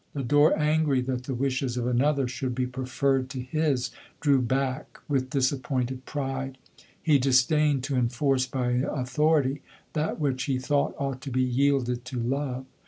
Lodore, 0.15 0.57
angry 0.57 0.99
that 1.01 1.25
the 1.25 1.35
wishes 1.35 1.77
of 1.77 1.85
another 1.85 2.27
should 2.27 2.55
be 2.55 2.65
preferred 2.65 3.29
to 3.29 3.39
his, 3.39 3.91
drew 4.19 4.41
back 4.41 4.97
with 5.07 5.29
disappointed 5.29 6.05
pride; 6.07 6.57
he 6.99 7.19
disdained 7.19 7.83
to 7.83 7.95
en 7.95 8.09
force 8.09 8.47
by 8.47 8.81
authority, 8.91 9.61
that 9.93 10.19
which 10.19 10.45
he 10.45 10.57
thought 10.57 10.95
ought 10.97 11.21
to 11.21 11.29
be 11.29 11.43
yielded 11.43 12.03
to 12.05 12.19
love. 12.19 12.65